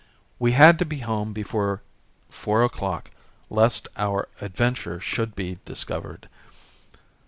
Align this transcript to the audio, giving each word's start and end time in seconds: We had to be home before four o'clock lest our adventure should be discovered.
We 0.39 0.53
had 0.53 0.79
to 0.79 0.83
be 0.85 1.01
home 1.05 1.31
before 1.31 1.83
four 2.27 2.63
o'clock 2.63 3.11
lest 3.51 3.87
our 3.97 4.27
adventure 4.41 4.99
should 4.99 5.35
be 5.35 5.59
discovered. 5.63 6.27